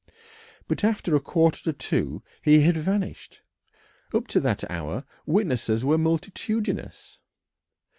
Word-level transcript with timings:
But 0.67 0.83
after 0.83 1.15
a 1.15 1.19
quarter 1.19 1.61
to 1.65 1.73
two 1.73 2.23
he 2.41 2.61
had 2.61 2.75
vanished. 2.75 3.43
Up 4.15 4.25
to 4.29 4.39
that 4.39 4.63
hour 4.67 5.03
witnesses 5.27 5.85
were 5.85 5.99
multitudinous. 5.99 7.19